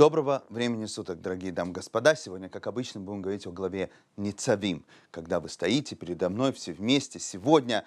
[0.00, 2.14] Доброго времени суток, дорогие дамы и господа.
[2.14, 7.18] Сегодня, как обычно, будем говорить о главе Ницавим, когда вы стоите передо мной все вместе
[7.18, 7.84] сегодня.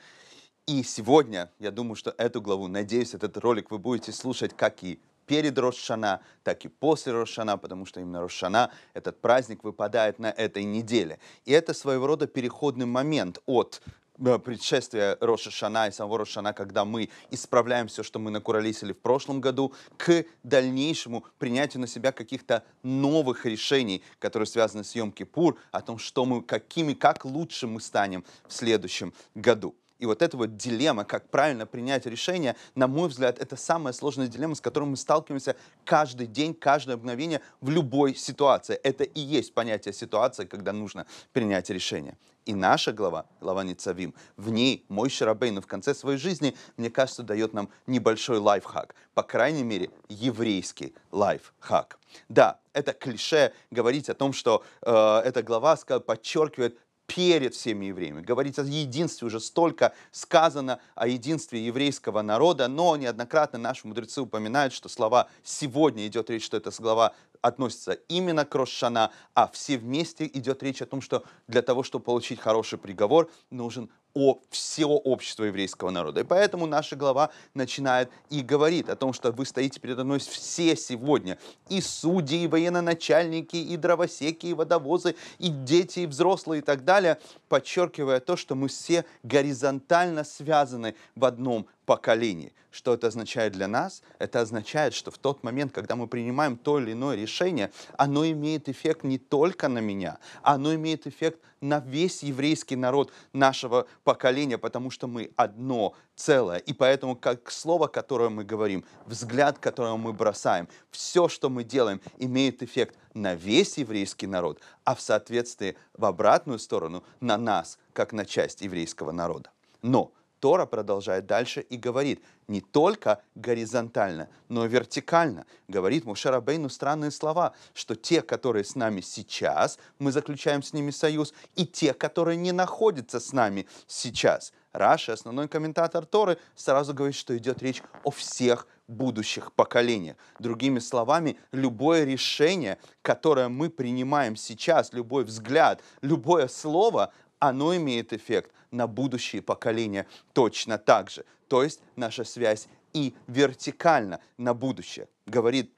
[0.67, 4.99] И сегодня, я думаю, что эту главу, надеюсь, этот ролик вы будете слушать как и
[5.25, 10.65] перед Рошана, так и после Рошана, потому что именно Рошана, этот праздник выпадает на этой
[10.65, 11.17] неделе.
[11.45, 13.81] И это своего рода переходный момент от
[14.19, 18.99] Э, предшествие Роша Шана и самого Рошана, когда мы исправляем все, что мы накуролисили в
[18.99, 25.81] прошлом году, к дальнейшему принятию на себя каких-то новых решений, которые связаны с Йом-Кипур, о
[25.81, 29.75] том, что мы, какими, как лучше мы станем в следующем году.
[30.03, 34.27] И вот эта вот дилемма, как правильно принять решение, на мой взгляд, это самая сложная
[34.27, 38.75] дилемма, с которой мы сталкиваемся каждый день, каждое мгновение в любой ситуации.
[38.83, 42.17] Это и есть понятие ситуации, когда нужно принять решение.
[42.45, 47.23] И наша глава, глава Ницавим, в ней мой Шарабейн в конце своей жизни, мне кажется,
[47.23, 48.95] дает нам небольшой лайфхак.
[49.13, 51.97] По крайней мере, еврейский лайфхак.
[52.27, 58.21] Да, это клише говорить о том, что э, эта глава подчеркивает перед всеми евреями.
[58.21, 64.73] Говорится о единстве, уже столько сказано о единстве еврейского народа, но неоднократно наши мудрецы упоминают,
[64.73, 67.13] что слова «сегодня» идет речь, что это слова
[67.43, 72.05] относится именно к Рошана, а все вместе идет речь о том, что для того, чтобы
[72.05, 76.21] получить хороший приговор, нужен о всего общества еврейского народа.
[76.21, 80.75] И поэтому наша глава начинает и говорит о том, что вы стоите передо мной все
[80.75, 81.37] сегодня.
[81.67, 87.19] И судьи, и военноначальники, и дровосеки, и водовозы, и дети, и взрослые, и так далее,
[87.49, 92.53] подчеркивая то, что мы все горизонтально связаны в одном поколений.
[92.71, 94.01] Что это означает для нас?
[94.17, 98.67] Это означает, что в тот момент, когда мы принимаем то или иное решение, оно имеет
[98.67, 104.89] эффект не только на меня, оно имеет эффект на весь еврейский народ нашего поколения, потому
[104.89, 106.57] что мы одно целое.
[106.57, 112.01] И поэтому как слово, которое мы говорим, взгляд, который мы бросаем, все, что мы делаем,
[112.17, 118.13] имеет эффект на весь еврейский народ, а в соответствии в обратную сторону на нас, как
[118.13, 119.51] на часть еврейского народа.
[119.81, 120.11] Но
[120.43, 125.45] Тора продолжает дальше и говорит, не только горизонтально, но и вертикально.
[125.69, 131.33] Говорит Мушарабейну странные слова, что те, которые с нами сейчас, мы заключаем с ними союз,
[131.55, 134.51] и те, которые не находятся с нами сейчас.
[134.73, 140.17] Раши, основной комментатор Торы, сразу говорит, что идет речь о всех будущих поколениях.
[140.39, 147.13] Другими словами, любое решение, которое мы принимаем сейчас, любой взгляд, любое слово,
[147.49, 151.25] оно имеет эффект на будущие поколения точно так же.
[151.49, 155.09] То есть наша связь и вертикально на будущее.
[155.25, 155.73] Говорит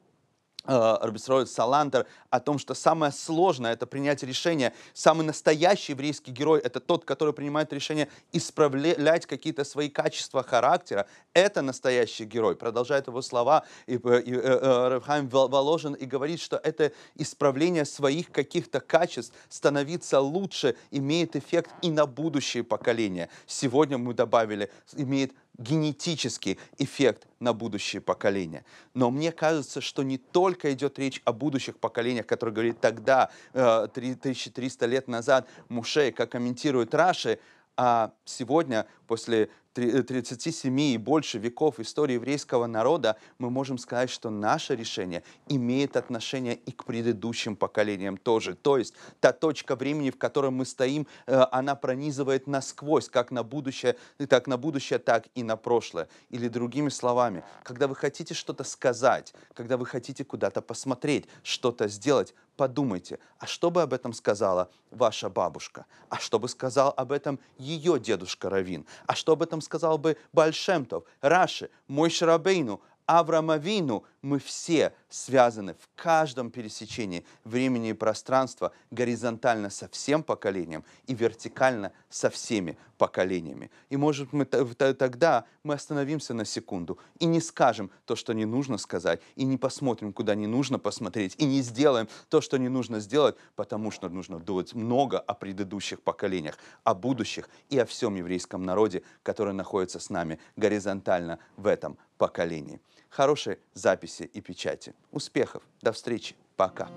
[0.68, 4.74] Э, Робисроид Салантер о том, что самое сложное это принять решение.
[4.94, 11.08] Самый настоящий еврейский герой это тот, который принимает решение исправлять какие-то свои качества характера.
[11.34, 12.56] Это настоящий герой.
[12.56, 17.86] Продолжает его слова и, и, и э, э, Рабхайм Воложин и говорит, что это исправление
[17.86, 23.30] своих каких-то качеств, становиться лучше, имеет эффект и на будущее поколение.
[23.46, 28.66] Сегодня мы добавили, имеет генетический эффект на будущее поколения.
[28.94, 34.86] Но мне кажется, что не только идет речь о будущих поколениях, которые говорит тогда, 3300
[34.86, 37.40] э, лет назад, Муше, как комментирует Раши,
[37.78, 44.76] а сегодня, после 37 и больше веков истории еврейского народа, мы можем сказать, что наше
[44.76, 48.56] решение имеет отношение и к предыдущим поколениям тоже.
[48.56, 53.44] То есть та точка времени, в которой мы стоим, э, она пронизывает насквозь, как на
[53.44, 53.98] будущее,
[54.30, 56.08] так на будущее, так и на прошлое.
[56.30, 62.34] Или другими словами, когда вы хотите что-то сказать, когда вы хотите куда-то посмотреть, что-то сделать,
[62.56, 65.86] подумайте, а что бы об этом сказала ваша бабушка?
[66.10, 68.86] А что бы сказал об этом ее дедушка Равин?
[69.06, 75.90] А что об этом сказал бы Бальшемтов, Раши, мой Шарабейну, Авраамовину, мы все связаны в
[75.96, 83.72] каждом пересечении времени и пространства горизонтально со всем поколением и вертикально со всеми поколениями.
[83.90, 88.78] И может мы тогда мы остановимся на секунду и не скажем то, что не нужно
[88.78, 93.00] сказать, и не посмотрим, куда не нужно посмотреть, и не сделаем то, что не нужно
[93.00, 98.64] сделать, потому что нужно думать много о предыдущих поколениях, о будущих и о всем еврейском
[98.64, 102.82] народе, который находится с нами горизонтально в этом поколении.
[103.10, 104.94] Хорошей записи и печати.
[105.12, 105.64] Успехов.
[105.82, 106.36] До встречи.
[106.56, 106.88] Пока.